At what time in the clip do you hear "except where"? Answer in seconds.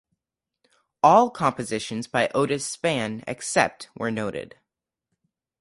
3.27-4.09